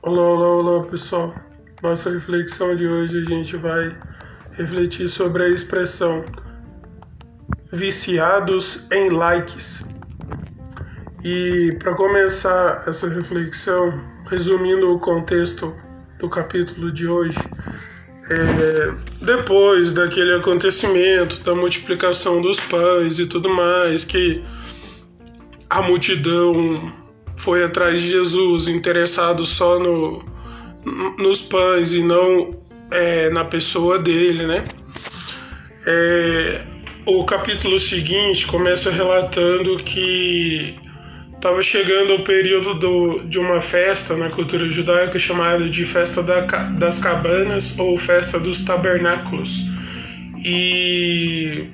Olá, 0.00 0.22
olá, 0.22 0.46
olá 0.46 0.84
pessoal. 0.84 1.34
Nossa 1.82 2.08
reflexão 2.08 2.76
de 2.76 2.86
hoje 2.86 3.20
a 3.20 3.24
gente 3.24 3.56
vai 3.56 3.96
refletir 4.52 5.08
sobre 5.08 5.42
a 5.42 5.48
expressão 5.48 6.24
viciados 7.72 8.86
em 8.92 9.10
likes. 9.10 9.84
E 11.24 11.76
para 11.80 11.96
começar 11.96 12.84
essa 12.86 13.08
reflexão, 13.08 14.00
resumindo 14.30 14.94
o 14.94 15.00
contexto 15.00 15.74
do 16.20 16.30
capítulo 16.30 16.92
de 16.92 17.08
hoje, 17.08 17.38
é, 18.30 18.94
depois 19.20 19.92
daquele 19.92 20.32
acontecimento 20.36 21.42
da 21.42 21.56
multiplicação 21.56 22.40
dos 22.40 22.60
pães 22.60 23.18
e 23.18 23.26
tudo 23.26 23.48
mais, 23.48 24.04
que 24.04 24.44
a 25.68 25.82
multidão 25.82 27.07
foi 27.38 27.64
atrás 27.64 28.02
de 28.02 28.10
Jesus, 28.10 28.68
interessado 28.68 29.46
só 29.46 29.78
no, 29.78 30.24
nos 31.18 31.40
pães 31.40 31.94
e 31.94 32.02
não 32.02 32.54
é, 32.90 33.30
na 33.30 33.44
pessoa 33.44 33.98
dele, 33.98 34.44
né? 34.44 34.64
É, 35.86 36.60
o 37.06 37.24
capítulo 37.24 37.78
seguinte 37.78 38.46
começa 38.46 38.90
relatando 38.90 39.76
que 39.78 40.76
estava 41.34 41.62
chegando 41.62 42.14
o 42.16 42.24
período 42.24 42.74
do, 42.74 43.20
de 43.20 43.38
uma 43.38 43.62
festa 43.62 44.16
na 44.16 44.28
cultura 44.28 44.68
judaica 44.68 45.18
chamada 45.18 45.70
de 45.70 45.86
Festa 45.86 46.22
da, 46.22 46.40
das 46.40 46.98
Cabanas 46.98 47.78
ou 47.78 47.96
Festa 47.96 48.40
dos 48.40 48.64
Tabernáculos. 48.64 49.64
E 50.44 51.68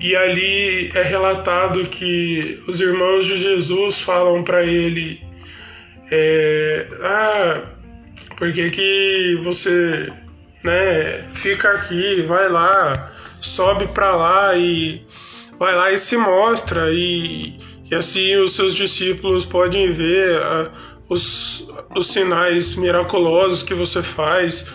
e 0.00 0.14
ali 0.14 0.90
é 0.94 1.02
relatado 1.02 1.86
que 1.88 2.60
os 2.68 2.80
irmãos 2.80 3.24
de 3.24 3.38
Jesus 3.38 4.00
falam 4.00 4.42
para 4.42 4.64
ele: 4.64 5.20
é, 6.10 6.88
Ah, 7.02 7.62
por 8.36 8.52
que, 8.52 8.70
que 8.70 9.40
você 9.42 10.12
né, 10.62 11.24
fica 11.32 11.70
aqui, 11.70 12.22
vai 12.22 12.48
lá, 12.48 13.12
sobe 13.40 13.86
para 13.88 14.14
lá 14.14 14.56
e 14.56 15.06
vai 15.58 15.74
lá 15.74 15.90
e 15.90 15.98
se 15.98 16.16
mostra, 16.16 16.92
e, 16.92 17.58
e 17.90 17.94
assim 17.94 18.36
os 18.36 18.54
seus 18.54 18.74
discípulos 18.74 19.46
podem 19.46 19.90
ver 19.90 20.38
uh, 20.38 20.70
os, 21.08 21.66
os 21.94 22.08
sinais 22.08 22.74
miraculosos 22.74 23.62
que 23.62 23.72
você 23.72 24.02
faz, 24.02 24.66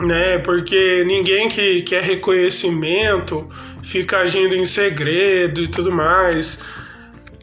né? 0.00 0.38
Porque 0.38 1.04
ninguém 1.04 1.48
que 1.48 1.82
quer 1.82 2.02
reconhecimento 2.02 3.50
fica 3.82 4.18
agindo 4.18 4.54
em 4.54 4.64
segredo 4.64 5.62
e 5.62 5.68
tudo 5.68 5.90
mais. 5.90 6.58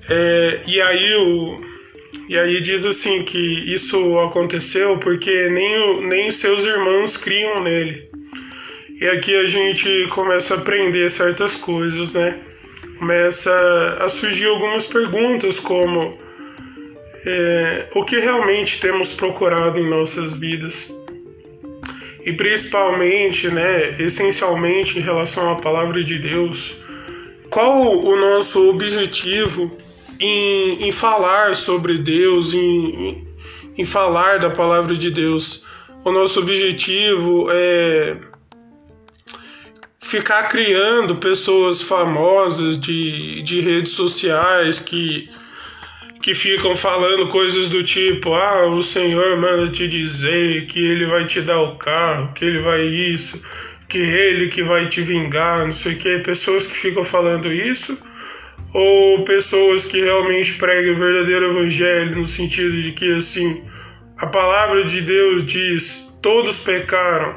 É, 0.09 0.61
e 0.67 0.81
aí 0.81 1.15
o 1.15 1.69
e 2.29 2.37
aí 2.37 2.61
diz 2.61 2.85
assim 2.85 3.23
que 3.23 3.73
isso 3.73 4.19
aconteceu 4.19 4.99
porque 4.99 5.49
nem, 5.49 5.77
o, 5.79 6.01
nem 6.01 6.29
seus 6.29 6.63
irmãos 6.63 7.17
criam 7.17 7.63
nele. 7.63 8.07
E 9.01 9.07
aqui 9.07 9.35
a 9.35 9.47
gente 9.47 10.07
começa 10.09 10.53
a 10.53 10.57
aprender 10.57 11.09
certas 11.09 11.55
coisas, 11.55 12.13
né? 12.13 12.39
Começa 12.99 13.97
a 13.99 14.07
surgir 14.09 14.45
algumas 14.45 14.85
perguntas 14.85 15.59
como 15.59 16.19
é, 17.25 17.87
o 17.95 18.05
que 18.05 18.19
realmente 18.19 18.79
temos 18.79 19.13
procurado 19.13 19.79
em 19.79 19.89
nossas 19.89 20.35
vidas 20.35 20.93
e 22.23 22.33
principalmente, 22.33 23.49
né, 23.49 23.89
essencialmente 23.99 24.99
em 24.99 25.01
relação 25.01 25.51
à 25.51 25.55
palavra 25.55 26.03
de 26.03 26.19
Deus, 26.19 26.77
qual 27.49 27.97
o 27.97 28.15
nosso 28.15 28.69
objetivo 28.69 29.75
em, 30.19 30.87
em 30.87 30.91
falar 30.91 31.55
sobre 31.55 31.97
Deus, 31.97 32.53
em, 32.53 33.27
em 33.77 33.85
falar 33.85 34.39
da 34.39 34.49
palavra 34.49 34.95
de 34.95 35.09
Deus? 35.09 35.65
O 36.03 36.11
nosso 36.11 36.39
objetivo 36.39 37.47
é 37.52 38.17
ficar 40.09 40.43
criando 40.43 41.17
pessoas 41.17 41.81
famosas 41.81 42.79
de, 42.79 43.43
de 43.43 43.61
redes 43.61 43.91
sociais 43.91 44.79
que 44.79 45.29
que 46.21 46.35
ficam 46.35 46.75
falando 46.75 47.30
coisas 47.30 47.69
do 47.69 47.83
tipo: 47.83 48.33
ah, 48.33 48.67
o 48.67 48.83
Senhor 48.83 49.37
manda 49.37 49.69
te 49.71 49.87
dizer 49.87 50.65
que 50.67 50.80
ele 50.80 51.05
vai 51.05 51.25
te 51.25 51.41
dar 51.41 51.61
o 51.61 51.75
carro, 51.75 52.33
que 52.33 52.45
ele 52.45 52.59
vai 52.59 52.81
isso, 52.81 53.41
que 53.87 53.97
ele 53.97 54.49
que 54.49 54.61
vai 54.61 54.87
te 54.87 55.02
vingar, 55.02 55.65
não 55.65 55.71
sei 55.71 55.93
o 55.93 55.97
que. 55.97 56.19
Pessoas 56.19 56.67
que 56.67 56.75
ficam 56.75 57.03
falando 57.03 57.52
isso, 57.52 57.97
ou 58.73 59.23
pessoas 59.23 59.85
que 59.85 60.02
realmente 60.02 60.53
pregam 60.55 60.93
o 60.93 60.97
verdadeiro 60.99 61.52
evangelho, 61.52 62.17
no 62.17 62.25
sentido 62.25 62.81
de 62.81 62.91
que, 62.91 63.15
assim, 63.15 63.63
a 64.17 64.27
palavra 64.27 64.83
de 64.83 65.02
Deus 65.02 65.45
diz: 65.45 66.17
todos 66.21 66.58
pecaram 66.59 67.35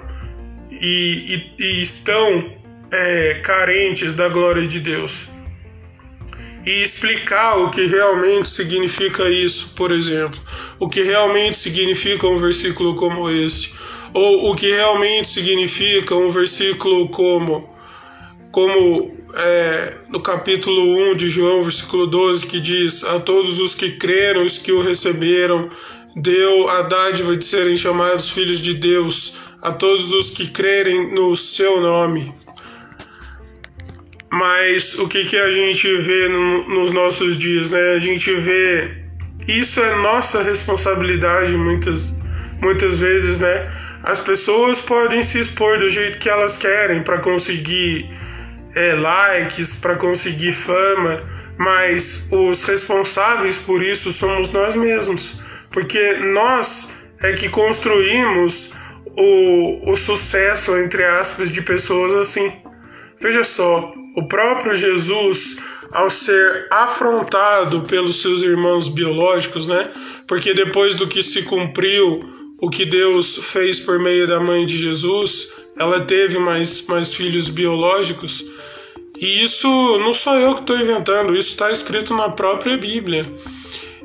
e, 0.71 1.47
e, 1.59 1.65
e 1.65 1.82
estão 1.82 2.53
é, 2.91 3.41
carentes 3.42 4.15
da 4.15 4.28
glória 4.28 4.66
de 4.66 4.81
Deus 4.81 5.31
e 6.65 6.83
explicar 6.83 7.59
o 7.59 7.71
que 7.71 7.87
realmente 7.87 8.49
significa 8.49 9.28
isso, 9.28 9.71
por 9.75 9.91
exemplo, 9.93 10.41
o 10.78 10.89
que 10.89 11.03
realmente 11.03 11.56
significa 11.56 12.27
um 12.27 12.37
versículo 12.37 12.95
como 12.95 13.28
esse, 13.31 13.73
ou 14.15 14.50
o 14.50 14.55
que 14.55 14.71
realmente 14.71 15.28
significa 15.28 16.15
um 16.15 16.28
versículo 16.28 17.09
como 17.09 17.72
como 18.53 19.11
é, 19.34 19.97
no 20.11 20.21
capítulo 20.21 21.11
1 21.12 21.17
de 21.17 21.28
João, 21.28 21.62
versículo 21.62 22.06
12, 22.06 22.47
que 22.47 22.61
diz: 22.61 23.03
A 23.03 23.19
todos 23.19 23.59
os 23.59 23.75
que 23.75 23.93
creram, 23.93 24.45
os 24.45 24.59
que 24.59 24.71
o 24.71 24.83
receberam, 24.83 25.71
deu 26.15 26.69
a 26.69 26.83
dádiva 26.83 27.34
de 27.34 27.45
serem 27.45 27.77
chamados 27.77 28.28
filhos 28.28 28.61
de 28.61 28.75
Deus, 28.75 29.34
a 29.62 29.72
todos 29.72 30.12
os 30.12 30.31
que 30.31 30.49
crerem 30.49 31.15
no 31.15 31.34
seu 31.34 31.81
nome. 31.81 32.33
Mas 34.32 34.98
o 34.98 35.06
que, 35.06 35.26
que 35.26 35.37
a 35.37 35.53
gente 35.53 35.94
vê 35.98 36.26
no, 36.26 36.66
nos 36.66 36.91
nossos 36.91 37.37
dias, 37.37 37.70
né? 37.70 37.94
A 37.97 37.98
gente 37.98 38.34
vê. 38.34 39.03
Isso 39.47 39.78
é 39.81 39.94
nossa 39.97 40.43
responsabilidade 40.43 41.54
muitas, 41.54 42.16
muitas 42.59 42.97
vezes, 42.97 43.41
né? 43.41 43.71
As 44.03 44.21
pessoas 44.21 44.81
podem 44.81 45.22
se 45.22 45.38
expor 45.38 45.78
do 45.78 45.91
jeito 45.91 46.19
que 46.19 46.31
elas 46.31 46.56
querem 46.56 47.03
para 47.03 47.19
conseguir 47.19 48.10
é, 48.75 48.94
likes, 48.94 49.75
para 49.75 49.97
conseguir 49.97 50.53
fama, 50.53 51.22
mas 51.59 52.28
os 52.31 52.65
responsáveis 52.65 53.59
por 53.59 53.82
isso 53.82 54.12
somos 54.12 54.50
nós 54.53 54.75
mesmos, 54.75 55.41
porque 55.71 56.15
nós 56.15 56.97
é 57.21 57.32
que 57.34 57.48
construímos 57.48 58.72
o, 59.06 59.92
o 59.92 59.97
sucesso, 59.97 60.76
entre 60.78 61.04
aspas, 61.04 61.50
de 61.50 61.60
pessoas 61.60 62.15
assim. 62.15 62.50
Veja 63.21 63.44
só, 63.44 63.92
o 64.15 64.27
próprio 64.27 64.75
Jesus, 64.75 65.56
ao 65.91 66.11
ser 66.11 66.69
afrontado 66.71 67.83
pelos 67.83 68.21
seus 68.21 68.43
irmãos 68.43 68.89
biológicos, 68.89 69.69
né? 69.69 69.91
Porque 70.27 70.55
depois 70.55 70.97
do 70.97 71.06
que 71.06 71.23
se 71.23 71.43
cumpriu 71.43 72.25
o 72.59 72.71
que 72.71 72.84
Deus 72.84 73.37
fez 73.37 73.81
por 73.81 73.99
meio 73.99 74.27
da 74.27 74.39
mãe 74.39 74.65
de 74.65 74.78
Jesus, 74.78 75.53
ela 75.77 76.01
teve 76.03 76.39
mais, 76.39 76.87
mais 76.87 77.12
filhos 77.12 77.49
biológicos. 77.49 78.45
E 79.21 79.45
isso 79.45 79.69
não 79.99 80.15
sou 80.15 80.34
eu 80.34 80.55
que 80.55 80.61
estou 80.61 80.77
inventando, 80.77 81.37
isso 81.37 81.51
está 81.51 81.71
escrito 81.71 82.15
na 82.15 82.31
própria 82.31 82.77
Bíblia. 82.77 83.31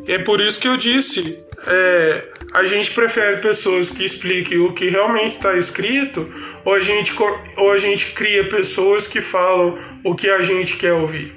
É 0.07 0.17
por 0.17 0.39
isso 0.39 0.59
que 0.59 0.67
eu 0.67 0.77
disse: 0.77 1.37
é, 1.67 2.23
a 2.53 2.65
gente 2.65 2.91
prefere 2.91 3.37
pessoas 3.37 3.89
que 3.89 4.05
expliquem 4.05 4.57
o 4.59 4.71
que 4.71 4.89
realmente 4.89 5.35
está 5.35 5.57
escrito, 5.57 6.31
ou 6.63 6.73
a, 6.73 6.79
gente, 6.79 7.13
ou 7.57 7.71
a 7.71 7.77
gente 7.77 8.13
cria 8.13 8.47
pessoas 8.47 9.05
que 9.05 9.19
falam 9.19 9.77
o 10.03 10.15
que 10.15 10.29
a 10.29 10.41
gente 10.41 10.77
quer 10.77 10.93
ouvir. 10.93 11.35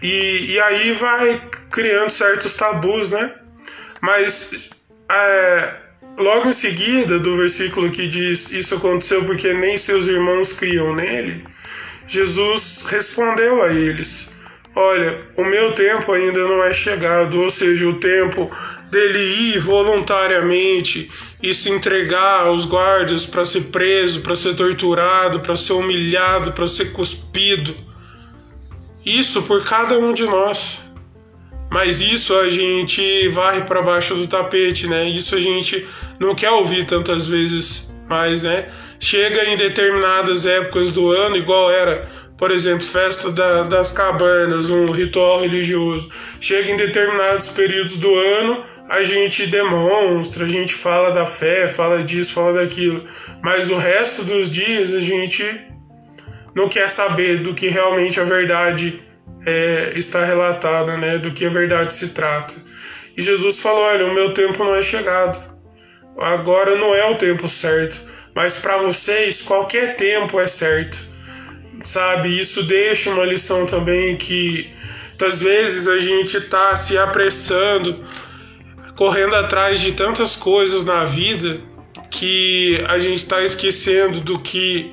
E, 0.00 0.52
e 0.52 0.60
aí 0.60 0.92
vai 0.92 1.42
criando 1.70 2.10
certos 2.10 2.54
tabus, 2.54 3.10
né? 3.10 3.34
Mas 4.00 4.70
é, 5.10 5.74
logo 6.16 6.48
em 6.48 6.52
seguida, 6.52 7.18
do 7.18 7.36
versículo 7.36 7.90
que 7.90 8.06
diz: 8.06 8.52
Isso 8.52 8.76
aconteceu 8.76 9.24
porque 9.24 9.52
nem 9.52 9.76
seus 9.76 10.06
irmãos 10.06 10.52
criam 10.52 10.94
nele, 10.94 11.44
Jesus 12.06 12.84
respondeu 12.88 13.62
a 13.62 13.72
eles 13.72 14.31
Olha, 14.74 15.20
o 15.36 15.44
meu 15.44 15.74
tempo 15.74 16.12
ainda 16.12 16.40
não 16.40 16.64
é 16.64 16.72
chegado, 16.72 17.40
ou 17.40 17.50
seja, 17.50 17.86
o 17.86 18.00
tempo 18.00 18.50
dele 18.90 19.18
ir 19.18 19.58
voluntariamente 19.58 21.10
e 21.42 21.52
se 21.52 21.70
entregar 21.70 22.46
aos 22.46 22.64
guardas 22.64 23.24
para 23.24 23.44
ser 23.44 23.64
preso, 23.64 24.20
para 24.20 24.34
ser 24.34 24.54
torturado, 24.54 25.40
para 25.40 25.56
ser 25.56 25.74
humilhado, 25.74 26.52
para 26.52 26.66
ser 26.66 26.92
cuspido. 26.92 27.74
Isso 29.04 29.42
por 29.42 29.64
cada 29.64 29.98
um 29.98 30.14
de 30.14 30.24
nós. 30.24 30.80
Mas 31.70 32.02
isso 32.02 32.34
a 32.36 32.50
gente 32.50 33.28
varre 33.28 33.62
para 33.62 33.80
baixo 33.80 34.14
do 34.14 34.26
tapete, 34.26 34.86
né? 34.86 35.08
Isso 35.08 35.34
a 35.34 35.40
gente 35.40 35.86
não 36.20 36.34
quer 36.34 36.50
ouvir 36.50 36.84
tantas 36.84 37.26
vezes 37.26 37.90
mais, 38.06 38.42
né? 38.42 38.68
Chega 39.00 39.46
em 39.46 39.56
determinadas 39.56 40.44
épocas 40.44 40.92
do 40.92 41.10
ano, 41.10 41.36
igual 41.36 41.70
era 41.70 42.08
por 42.42 42.50
exemplo, 42.50 42.84
festa 42.84 43.30
da, 43.30 43.62
das 43.62 43.92
cabanas, 43.92 44.68
um 44.68 44.86
ritual 44.86 45.42
religioso, 45.42 46.10
chega 46.40 46.72
em 46.72 46.76
determinados 46.76 47.50
períodos 47.50 47.98
do 47.98 48.12
ano, 48.12 48.64
a 48.88 49.04
gente 49.04 49.46
demonstra, 49.46 50.44
a 50.44 50.48
gente 50.48 50.74
fala 50.74 51.12
da 51.12 51.24
fé, 51.24 51.68
fala 51.68 52.02
disso, 52.02 52.32
fala 52.32 52.54
daquilo, 52.54 53.04
mas 53.40 53.70
o 53.70 53.76
resto 53.76 54.24
dos 54.24 54.50
dias 54.50 54.92
a 54.92 54.98
gente 54.98 55.44
não 56.52 56.68
quer 56.68 56.90
saber 56.90 57.44
do 57.44 57.54
que 57.54 57.68
realmente 57.68 58.18
a 58.18 58.24
verdade 58.24 59.00
é, 59.46 59.92
está 59.94 60.24
relatada, 60.24 60.96
né? 60.96 61.18
Do 61.18 61.30
que 61.30 61.46
a 61.46 61.48
verdade 61.48 61.94
se 61.94 62.08
trata. 62.08 62.54
E 63.16 63.22
Jesus 63.22 63.60
falou: 63.60 63.84
olha, 63.84 64.04
o 64.04 64.12
meu 64.12 64.34
tempo 64.34 64.64
não 64.64 64.74
é 64.74 64.82
chegado. 64.82 65.40
Agora 66.18 66.74
não 66.74 66.92
é 66.92 67.08
o 67.08 67.16
tempo 67.16 67.48
certo, 67.48 68.00
mas 68.34 68.56
para 68.56 68.78
vocês 68.78 69.40
qualquer 69.42 69.94
tempo 69.94 70.40
é 70.40 70.48
certo. 70.48 71.11
Sabe? 71.82 72.38
Isso 72.38 72.62
deixa 72.62 73.10
uma 73.10 73.24
lição 73.24 73.66
também 73.66 74.16
que 74.16 74.70
muitas 75.10 75.40
vezes 75.40 75.86
a 75.88 75.98
gente 75.98 76.36
está 76.36 76.74
se 76.76 76.98
apressando, 76.98 77.96
correndo 78.96 79.36
atrás 79.36 79.80
de 79.80 79.92
tantas 79.92 80.34
coisas 80.34 80.84
na 80.84 81.04
vida 81.04 81.60
que 82.10 82.82
a 82.88 82.98
gente 82.98 83.18
está 83.18 83.42
esquecendo 83.42 84.20
do 84.20 84.38
que 84.38 84.92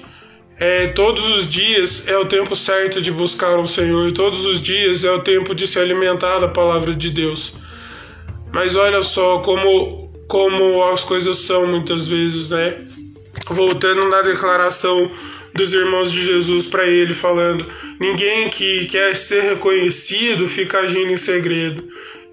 é, 0.59 0.87
todos 0.87 1.27
os 1.29 1.47
dias 1.47 2.07
é 2.07 2.17
o 2.17 2.25
tempo 2.25 2.55
certo 2.55 3.01
de 3.01 3.11
buscar 3.11 3.57
o 3.57 3.65
Senhor, 3.65 4.11
todos 4.11 4.45
os 4.45 4.61
dias 4.61 5.03
é 5.03 5.11
o 5.11 5.19
tempo 5.19 5.55
de 5.55 5.65
se 5.65 5.79
alimentar 5.79 6.39
da 6.39 6.47
palavra 6.47 6.93
de 6.93 7.09
Deus. 7.09 7.53
Mas 8.51 8.75
olha 8.75 9.01
só 9.01 9.39
como, 9.39 10.11
como 10.27 10.83
as 10.83 11.03
coisas 11.03 11.37
são 11.37 11.65
muitas 11.65 12.07
vezes, 12.07 12.49
né? 12.49 12.75
Voltando 13.47 14.09
na 14.09 14.21
declaração 14.21 15.09
dos 15.53 15.73
irmãos 15.73 16.11
de 16.11 16.23
Jesus 16.23 16.65
para 16.65 16.85
ele, 16.85 17.13
falando: 17.13 17.67
ninguém 17.99 18.49
que 18.49 18.85
quer 18.85 19.15
ser 19.15 19.41
reconhecido 19.41 20.47
fica 20.47 20.79
agindo 20.79 21.11
em 21.11 21.17
segredo. 21.17 21.87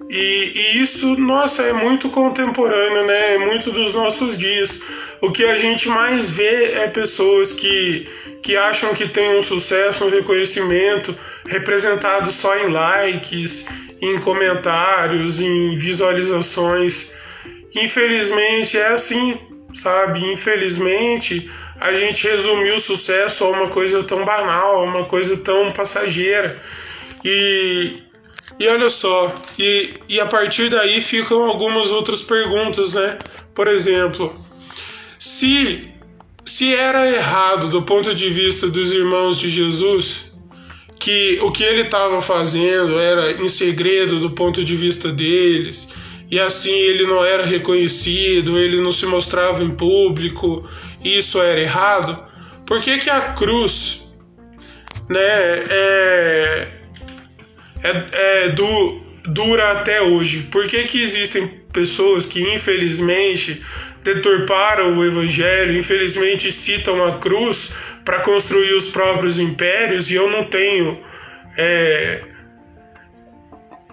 E, 0.09 0.53
e, 0.55 0.83
isso, 0.83 1.17
nossa, 1.17 1.63
é 1.63 1.73
muito 1.73 2.09
contemporâneo, 2.11 3.07
né? 3.07 3.35
É 3.35 3.39
muito 3.39 3.73
dos 3.73 3.93
nossos 3.93 4.39
dias. 4.39 4.81
O 5.21 5.33
que 5.33 5.45
a 5.45 5.59
gente 5.59 5.89
mais 5.89 6.31
vê 6.31 6.73
é 6.75 6.87
pessoas 6.87 7.53
que, 7.53 8.07
que 8.43 8.57
acham 8.57 8.95
que 8.95 9.09
tem 9.09 9.37
um 9.37 9.43
sucesso, 9.43 10.05
um 10.05 10.11
reconhecimento 10.11 11.17
representado 11.45 12.31
só 12.31 12.57
em 12.57 12.71
likes, 12.71 13.67
em 14.01 14.21
comentários, 14.21 15.41
em 15.41 15.77
visualizações. 15.77 17.13
Infelizmente 17.75 18.79
é 18.79 18.89
assim, 18.89 19.39
sabe? 19.75 20.25
Infelizmente 20.33 21.51
a 21.81 21.93
gente 21.93 22.27
resumiu 22.27 22.77
o 22.77 22.81
sucesso 22.81 23.45
a 23.45 23.51
uma 23.51 23.69
coisa 23.69 24.03
tão 24.03 24.25
banal, 24.25 24.81
a 24.81 24.83
uma 24.83 25.05
coisa 25.05 25.37
tão 25.37 25.73
passageira. 25.73 26.61
E, 27.25 28.03
e 28.59 28.67
olha 28.69 28.89
só, 28.89 29.35
e, 29.59 29.95
e 30.09 30.21
a 30.21 30.27
partir 30.27 30.71
daí 30.71 31.01
ficam 31.01 31.43
algumas 31.45 31.91
outras 31.91 32.23
perguntas, 32.23 32.95
né? 32.95 33.19
Por 33.55 33.69
exemplo, 33.69 34.35
se, 35.19 35.89
se 36.45 36.75
era 36.75 37.11
errado 37.11 37.69
do 37.69 37.83
ponto 37.83 38.15
de 38.15 38.31
vista 38.31 38.69
dos 38.69 38.93
irmãos 38.93 39.39
de 39.39 39.51
Jesus, 39.51 40.33
que 40.99 41.39
o 41.43 41.53
que 41.53 41.63
ele 41.63 41.83
estava 41.83 42.23
fazendo 42.23 42.99
era 42.99 43.33
em 43.33 43.49
segredo 43.49 44.19
do 44.19 44.31
ponto 44.31 44.65
de 44.65 44.77
vista 44.77 45.13
deles, 45.13 45.89
e 46.31 46.41
assim 46.41 46.73
ele 46.73 47.07
não 47.07 47.25
era 47.25 47.45
reconhecido, 47.45 48.59
ele 48.59 48.81
não 48.81 48.91
se 48.91 49.07
mostrava 49.07 49.63
em 49.63 49.71
público, 49.71 50.69
isso 51.07 51.41
era 51.41 51.61
errado, 51.61 52.25
por 52.67 52.81
que, 52.81 52.99
que 52.99 53.11
a 53.11 53.33
cruz 53.33 54.11
né, 55.09 55.21
é, 55.21 56.69
é, 57.83 58.07
é 58.13 58.49
do, 58.51 59.01
dura 59.25 59.73
até 59.73 60.01
hoje? 60.01 60.49
Por 60.51 60.67
que, 60.67 60.85
que 60.85 61.03
existem 61.03 61.47
pessoas 61.73 62.27
que 62.27 62.41
infelizmente 62.55 63.63
deturparam 64.03 64.97
o 64.97 65.05
evangelho, 65.05 65.79
infelizmente 65.79 66.51
citam 66.53 67.05
a 67.05 67.19
cruz 67.19 67.75
para 68.05 68.21
construir 68.21 68.73
os 68.75 68.87
próprios 68.87 69.39
impérios 69.39 70.11
e 70.11 70.15
eu 70.15 70.31
não 70.31 70.45
tenho 70.45 71.01
é, 71.59 72.23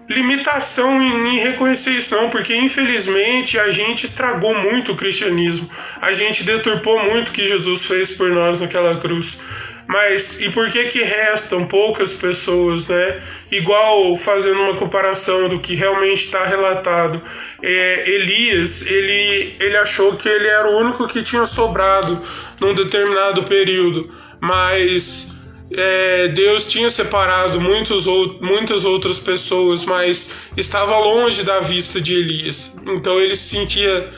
limitação 0.10 1.02
em, 1.02 1.40
reconhecer 1.40 1.92
isso 1.92 2.16
não, 2.16 2.30
porque 2.30 2.56
infelizmente 2.56 3.58
a 3.60 3.72
gente 3.72 4.06
estragou 4.06 4.54
muito 4.56 4.92
o 4.92 4.96
cristianismo, 4.96 5.70
a 6.02 6.14
gente 6.14 6.44
deturpou 6.44 7.04
muito 7.04 7.30
o 7.30 7.32
que 7.32 7.48
Jesus 7.48 7.86
fez 7.86 8.12
por 8.12 8.30
nós 8.30 8.60
naquela 8.60 9.00
cruz. 9.00 9.40
Mas 9.86 10.40
e 10.40 10.50
por 10.50 10.72
que 10.72 10.86
que 10.86 11.04
restam 11.04 11.66
poucas 11.66 12.14
pessoas, 12.14 12.88
né? 12.88 13.22
Igual 13.52 14.16
fazendo 14.16 14.62
uma 14.62 14.78
comparação 14.78 15.50
do 15.50 15.60
que 15.60 15.76
realmente 15.76 16.24
está 16.24 16.46
relatado, 16.46 17.22
é, 17.62 18.10
Elias 18.10 18.88
ele 18.88 19.56
ele 19.60 19.76
achou 19.76 20.16
que 20.16 20.30
ele 20.30 20.48
era 20.48 20.70
o 20.70 20.80
único 20.80 21.06
que 21.08 21.22
tinha 21.22 21.46
sobrado 21.46 22.18
num 22.62 22.74
determinado 22.74 23.44
período, 23.44 24.10
mas 24.40 25.33
é, 25.72 26.28
Deus 26.30 26.68
tinha 26.68 26.90
separado 26.90 27.60
muitos, 27.60 28.06
muitas 28.42 28.86
outras 28.86 29.18
pessoas, 29.18 29.86
mas 29.86 30.36
estava 30.56 30.98
longe 31.00 31.44
da 31.44 31.60
vista 31.60 32.00
de 32.00 32.14
Elias. 32.14 32.76
Então 32.86 33.20
ele 33.20 33.36
se 33.36 33.56
sentia 33.56 34.10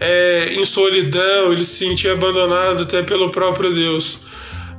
é, 0.00 0.54
em 0.54 0.64
solidão, 0.64 1.52
ele 1.52 1.64
se 1.64 1.86
sentia 1.86 2.12
abandonado 2.12 2.82
até 2.82 3.02
pelo 3.02 3.30
próprio 3.30 3.74
Deus. 3.74 4.20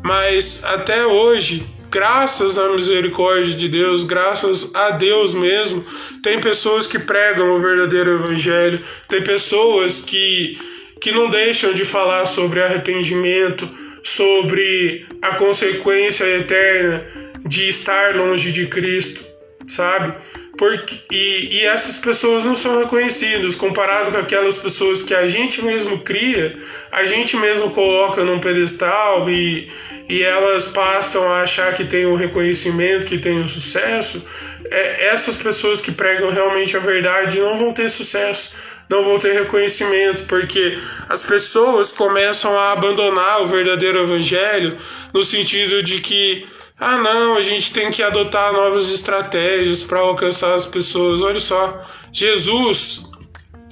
Mas 0.04 0.64
até 0.64 1.06
hoje, 1.06 1.64
graças 1.90 2.58
à 2.58 2.70
misericórdia 2.70 3.54
de 3.54 3.68
Deus, 3.68 4.04
graças 4.04 4.74
a 4.74 4.92
Deus 4.92 5.34
mesmo, 5.34 5.84
tem 6.24 6.40
pessoas 6.40 6.88
que 6.88 6.98
pregam 6.98 7.52
o 7.52 7.60
verdadeiro 7.60 8.16
evangelho, 8.16 8.84
tem 9.08 9.22
pessoas 9.22 10.02
que, 10.02 10.58
que 11.00 11.12
não 11.12 11.30
deixam 11.30 11.74
de 11.74 11.86
falar 11.86 12.26
sobre 12.26 12.64
arrependimento, 12.64 13.70
sobre 14.04 15.06
a 15.22 15.36
consequência 15.36 16.26
eterna 16.26 17.06
de 17.46 17.70
estar 17.70 18.16
longe 18.16 18.52
de 18.52 18.68
Cristo, 18.68 19.26
sabe? 19.68 20.14
Porque, 20.58 20.96
e, 21.12 21.58
e 21.58 21.66
essas 21.66 21.98
pessoas 21.98 22.46
não 22.46 22.56
são 22.56 22.80
reconhecidas 22.80 23.56
comparado 23.56 24.12
com 24.12 24.18
aquelas 24.18 24.60
pessoas 24.60 25.02
que 25.02 25.14
a 25.14 25.28
gente 25.28 25.64
mesmo 25.64 26.00
cria, 26.00 26.58
a 26.92 27.04
gente 27.06 27.36
mesmo 27.38 27.72
coloca 27.72 28.24
num 28.24 28.40
pedestal 28.40 29.30
e, 29.30 29.72
e 30.08 30.22
elas 30.22 30.68
passam 30.68 31.32
a 31.32 31.42
achar 31.42 31.76
que 31.76 31.86
tem 31.86 32.06
o 32.06 32.16
reconhecimento, 32.16 33.08
que 33.08 33.18
tem 33.18 33.42
o 33.42 33.48
sucesso. 33.48 34.24
É, 34.70 35.08
essas 35.08 35.38
pessoas 35.38 35.82
que 35.82 35.92
pregam 35.92 36.30
realmente 36.30 36.78
a 36.78 36.80
verdade 36.80 37.40
não 37.40 37.58
vão 37.58 37.74
ter 37.74 37.90
sucesso 37.90 38.54
não 38.92 39.06
vão 39.06 39.18
ter 39.18 39.32
reconhecimento, 39.32 40.24
porque 40.28 40.78
as 41.08 41.22
pessoas 41.22 41.94
começam 41.94 42.60
a 42.60 42.74
abandonar 42.74 43.42
o 43.42 43.48
verdadeiro 43.48 44.00
evangelho 44.00 44.78
no 45.14 45.24
sentido 45.24 45.82
de 45.82 46.00
que 46.02 46.46
ah, 46.78 46.98
não, 46.98 47.38
a 47.38 47.42
gente 47.42 47.72
tem 47.72 47.90
que 47.90 48.04
adotar 48.04 48.52
novas 48.52 48.92
estratégias 48.92 49.82
para 49.82 50.00
alcançar 50.00 50.56
as 50.56 50.66
pessoas. 50.66 51.22
Olha 51.22 51.40
só, 51.40 51.88
Jesus, 52.12 53.10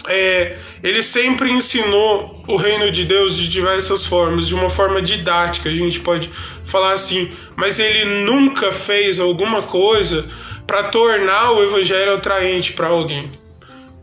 é, 0.07 0.57
ele 0.81 1.03
sempre 1.03 1.51
ensinou 1.51 2.41
o 2.47 2.55
reino 2.55 2.89
de 2.89 3.03
Deus 3.03 3.35
de 3.35 3.49
diversas 3.49 4.05
formas, 4.05 4.47
de 4.47 4.55
uma 4.55 4.69
forma 4.69 5.01
didática, 5.01 5.69
a 5.69 5.75
gente 5.75 5.99
pode 5.99 6.29
falar 6.63 6.93
assim, 6.93 7.29
mas 7.57 7.77
ele 7.77 8.23
nunca 8.23 8.71
fez 8.71 9.19
alguma 9.19 9.63
coisa 9.63 10.25
para 10.65 10.83
tornar 10.83 11.51
o 11.51 11.63
evangelho 11.63 12.13
atraente 12.13 12.71
para 12.71 12.87
alguém 12.87 13.38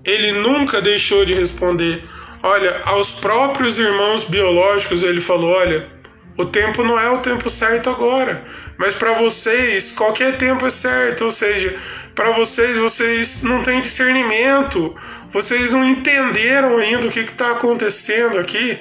ele 0.06 0.32
nunca 0.32 0.80
deixou 0.80 1.24
de 1.24 1.34
responder. 1.34 2.04
Olha, 2.42 2.80
aos 2.84 3.12
próprios 3.12 3.78
irmãos 3.78 4.24
biológicos 4.24 5.02
ele 5.02 5.20
falou: 5.20 5.50
olha, 5.50 5.88
o 6.36 6.44
tempo 6.44 6.84
não 6.84 6.98
é 6.98 7.10
o 7.10 7.18
tempo 7.18 7.48
certo 7.48 7.88
agora, 7.88 8.44
mas 8.76 8.94
para 8.94 9.12
vocês 9.12 9.92
qualquer 9.92 10.36
tempo 10.36 10.66
é 10.66 10.70
certo, 10.70 11.24
ou 11.24 11.30
seja, 11.30 11.76
para 12.14 12.30
vocês 12.32 12.76
vocês 12.76 13.42
não 13.42 13.62
têm 13.62 13.80
discernimento, 13.80 14.94
vocês 15.32 15.72
não 15.72 15.84
entenderam 15.84 16.76
ainda 16.76 17.06
o 17.06 17.10
que 17.10 17.20
está 17.20 17.52
acontecendo 17.52 18.38
aqui. 18.38 18.78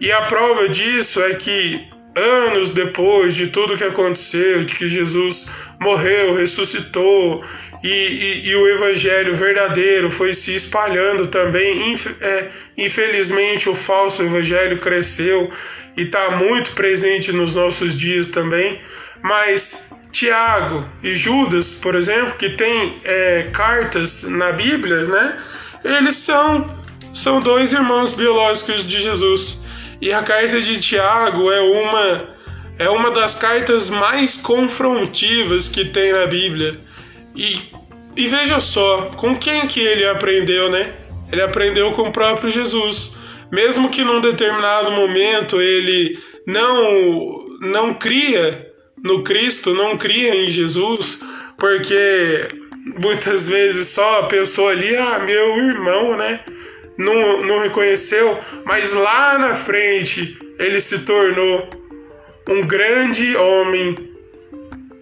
E 0.00 0.10
a 0.12 0.22
prova 0.22 0.68
disso 0.68 1.20
é 1.22 1.34
que 1.34 1.88
anos 2.18 2.70
depois 2.70 3.34
de 3.34 3.46
tudo 3.46 3.76
que 3.76 3.84
aconteceu, 3.84 4.64
de 4.64 4.74
que 4.74 4.88
Jesus 4.88 5.48
morreu, 5.80 6.34
ressuscitou 6.34 7.44
e, 7.82 7.88
e, 7.88 8.48
e, 8.48 8.56
o 8.56 8.66
evangelho 8.68 9.36
verdadeiro 9.36 10.10
foi 10.10 10.34
se 10.34 10.54
espalhando 10.54 11.28
também. 11.28 11.94
É, 12.20 12.48
infelizmente, 12.76 13.68
o 13.68 13.74
falso 13.74 14.22
evangelho 14.22 14.78
cresceu 14.78 15.50
e 15.96 16.02
está 16.02 16.32
muito 16.32 16.72
presente 16.72 17.30
nos 17.32 17.54
nossos 17.54 17.96
dias 17.96 18.26
também. 18.26 18.80
Mas 19.22 19.90
Tiago 20.10 20.88
e 21.02 21.14
Judas, 21.14 21.70
por 21.70 21.94
exemplo, 21.94 22.34
que 22.34 22.50
tem 22.50 22.98
é, 23.04 23.48
cartas 23.52 24.24
na 24.24 24.50
Bíblia, 24.50 25.04
né? 25.04 25.38
Eles 25.84 26.16
são, 26.16 26.66
são 27.14 27.40
dois 27.40 27.72
irmãos 27.72 28.12
biológicos 28.12 28.86
de 28.86 29.00
Jesus. 29.00 29.62
E 30.00 30.12
a 30.12 30.22
carta 30.22 30.60
de 30.60 30.80
Tiago 30.80 31.50
é 31.50 31.60
uma, 31.60 32.28
é 32.78 32.88
uma 32.88 33.10
das 33.10 33.38
cartas 33.38 33.90
mais 33.90 34.36
confrontivas 34.36 35.68
que 35.68 35.84
tem 35.86 36.12
na 36.12 36.26
Bíblia 36.26 36.80
e 37.34 37.76
e 38.18 38.26
veja 38.26 38.58
só, 38.58 39.12
com 39.16 39.38
quem 39.38 39.68
que 39.68 39.78
ele 39.78 40.04
aprendeu, 40.04 40.68
né? 40.68 40.92
Ele 41.30 41.40
aprendeu 41.40 41.92
com 41.92 42.08
o 42.08 42.12
próprio 42.12 42.50
Jesus. 42.50 43.16
Mesmo 43.48 43.90
que 43.90 44.02
num 44.02 44.20
determinado 44.20 44.90
momento 44.90 45.62
ele 45.62 46.18
não 46.44 47.46
não 47.60 47.94
cria 47.94 48.72
no 49.04 49.22
Cristo, 49.22 49.72
não 49.72 49.96
cria 49.96 50.34
em 50.34 50.50
Jesus, 50.50 51.20
porque 51.56 52.48
muitas 53.00 53.48
vezes 53.48 53.86
só 53.86 54.18
a 54.18 54.26
pessoa 54.26 54.72
ali, 54.72 54.96
ah, 54.96 55.20
meu 55.20 55.56
irmão, 55.56 56.16
né? 56.16 56.40
Não, 56.98 57.46
não 57.46 57.60
reconheceu, 57.60 58.38
mas 58.64 58.92
lá 58.92 59.38
na 59.38 59.54
frente 59.54 60.36
ele 60.58 60.80
se 60.80 61.04
tornou 61.04 61.70
um 62.48 62.66
grande 62.66 63.36
homem 63.36 63.94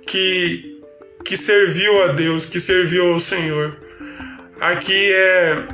que, 0.07 0.81
que 1.25 1.37
serviu 1.37 2.03
a 2.03 2.09
Deus, 2.09 2.45
que 2.45 2.61
serviu 2.61 3.13
ao 3.13 3.19
Senhor. 3.19 3.77
Aqui 4.61 5.13
é. 5.13 5.69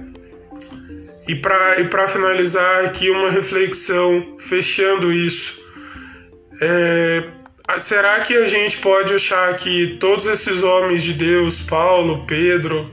E 1.29 1.35
para 1.37 1.81
e 1.81 2.09
finalizar, 2.09 2.85
aqui 2.85 3.09
uma 3.11 3.31
reflexão, 3.31 4.37
fechando 4.39 5.13
isso. 5.13 5.61
É, 6.61 7.25
será 7.79 8.21
que 8.21 8.35
a 8.35 8.47
gente 8.47 8.79
pode 8.79 9.15
achar 9.15 9.55
que 9.57 9.97
todos 10.01 10.27
esses 10.27 10.63
homens 10.63 11.03
de 11.03 11.13
Deus, 11.13 11.61
Paulo, 11.61 12.25
Pedro, 12.27 12.91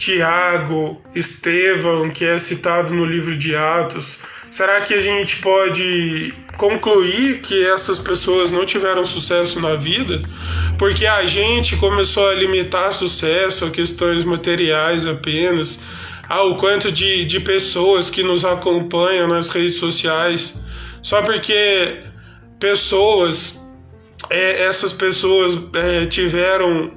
Tiago, 0.00 0.98
Estevão, 1.14 2.08
que 2.10 2.24
é 2.24 2.38
citado 2.38 2.94
no 2.94 3.04
livro 3.04 3.36
de 3.36 3.54
Atos, 3.54 4.20
será 4.50 4.80
que 4.80 4.94
a 4.94 5.02
gente 5.02 5.36
pode 5.42 6.32
concluir 6.56 7.42
que 7.42 7.66
essas 7.66 7.98
pessoas 7.98 8.50
não 8.50 8.64
tiveram 8.64 9.04
sucesso 9.04 9.60
na 9.60 9.76
vida? 9.76 10.22
Porque 10.78 11.04
a 11.04 11.26
gente 11.26 11.76
começou 11.76 12.30
a 12.30 12.34
limitar 12.34 12.94
sucesso 12.94 13.66
a 13.66 13.70
questões 13.70 14.24
materiais 14.24 15.06
apenas, 15.06 15.80
ao 16.26 16.56
quanto 16.56 16.90
de, 16.90 17.26
de 17.26 17.38
pessoas 17.38 18.08
que 18.08 18.22
nos 18.22 18.42
acompanham 18.42 19.28
nas 19.28 19.50
redes 19.50 19.74
sociais, 19.74 20.54
só 21.02 21.20
porque 21.20 21.98
pessoas 22.58 23.60
é, 24.30 24.62
essas 24.62 24.94
pessoas 24.94 25.58
é, 25.74 26.06
tiveram, 26.06 26.96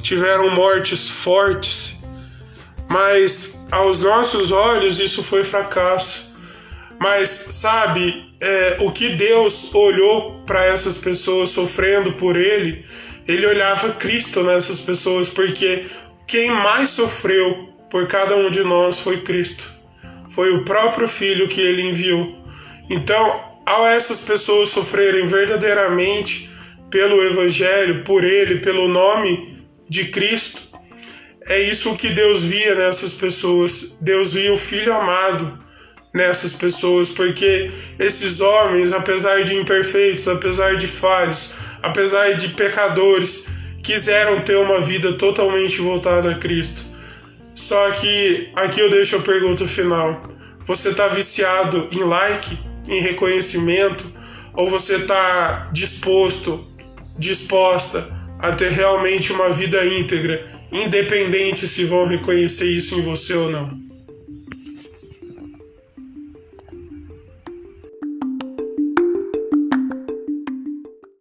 tiveram 0.00 0.48
mortes 0.48 1.10
fortes, 1.10 1.97
mas 2.88 3.66
aos 3.70 4.02
nossos 4.02 4.50
olhos 4.50 4.98
isso 5.00 5.22
foi 5.22 5.44
fracasso. 5.44 6.28
Mas 6.98 7.28
sabe, 7.28 8.34
é, 8.40 8.78
o 8.80 8.90
que 8.90 9.10
Deus 9.10 9.72
olhou 9.74 10.42
para 10.44 10.64
essas 10.64 10.96
pessoas 10.96 11.50
sofrendo 11.50 12.14
por 12.14 12.36
Ele, 12.36 12.84
Ele 13.26 13.46
olhava 13.46 13.92
Cristo 13.92 14.42
nessas 14.42 14.80
pessoas, 14.80 15.28
porque 15.28 15.86
quem 16.26 16.50
mais 16.50 16.90
sofreu 16.90 17.68
por 17.90 18.08
cada 18.08 18.36
um 18.36 18.50
de 18.50 18.62
nós 18.62 19.00
foi 19.00 19.20
Cristo. 19.20 19.70
Foi 20.30 20.54
o 20.54 20.64
próprio 20.64 21.08
Filho 21.08 21.48
que 21.48 21.60
Ele 21.60 21.82
enviou. 21.82 22.36
Então, 22.90 23.40
ao 23.64 23.86
essas 23.86 24.20
pessoas 24.20 24.70
sofrerem 24.70 25.26
verdadeiramente, 25.26 26.50
pelo 26.90 27.22
Evangelho, 27.22 28.02
por 28.04 28.24
Ele, 28.24 28.60
pelo 28.60 28.88
nome 28.88 29.64
de 29.88 30.06
Cristo. 30.06 30.67
É 31.46 31.60
isso 31.60 31.94
que 31.96 32.08
Deus 32.10 32.42
via 32.42 32.74
nessas 32.74 33.12
pessoas. 33.12 33.96
Deus 34.00 34.32
via 34.32 34.52
o 34.52 34.58
Filho 34.58 34.92
amado 34.92 35.58
nessas 36.12 36.52
pessoas, 36.52 37.10
porque 37.10 37.70
esses 37.98 38.40
homens, 38.40 38.92
apesar 38.92 39.44
de 39.44 39.54
imperfeitos, 39.54 40.26
apesar 40.26 40.76
de 40.76 40.86
falhos, 40.86 41.54
apesar 41.82 42.32
de 42.32 42.48
pecadores, 42.48 43.46
quiseram 43.82 44.40
ter 44.40 44.56
uma 44.56 44.80
vida 44.80 45.12
totalmente 45.12 45.80
voltada 45.80 46.32
a 46.32 46.38
Cristo. 46.38 46.82
Só 47.54 47.90
que 47.92 48.50
aqui 48.56 48.80
eu 48.80 48.90
deixo 48.90 49.16
a 49.16 49.20
pergunta 49.20 49.66
final: 49.66 50.28
você 50.64 50.88
está 50.88 51.08
viciado 51.08 51.88
em 51.92 52.02
like, 52.02 52.58
em 52.86 53.00
reconhecimento, 53.00 54.04
ou 54.54 54.68
você 54.68 54.96
está 54.96 55.68
disposto 55.72 56.66
disposta 57.18 58.08
a 58.40 58.52
ter 58.52 58.70
realmente 58.70 59.32
uma 59.32 59.50
vida 59.50 59.84
íntegra, 59.84 60.46
independente 60.70 61.66
se 61.66 61.84
vão 61.84 62.06
reconhecer 62.06 62.70
isso 62.70 62.94
em 62.98 63.02
você 63.02 63.34
ou 63.34 63.50
não. 63.50 63.87